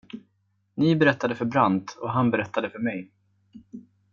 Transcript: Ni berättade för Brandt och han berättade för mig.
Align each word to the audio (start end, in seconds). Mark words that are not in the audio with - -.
Ni 0.77 0.95
berättade 0.95 1.35
för 1.35 1.45
Brandt 1.45 1.97
och 2.01 2.11
han 2.11 2.31
berättade 2.31 2.69
för 2.69 2.79
mig. 2.79 3.11